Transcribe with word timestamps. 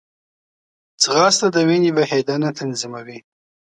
ځغاسته 1.01 1.47
د 1.51 1.55
وینې 1.67 1.91
بهېدنه 1.97 2.49
تنظیموي 2.59 3.19